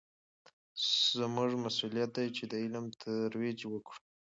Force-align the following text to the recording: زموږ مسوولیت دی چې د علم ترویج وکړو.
زموږ 1.13 1.51
مسوولیت 1.63 2.09
دی 2.17 2.27
چې 2.35 2.43
د 2.51 2.53
علم 2.63 2.85
ترویج 3.01 3.59
وکړو. 3.67 3.99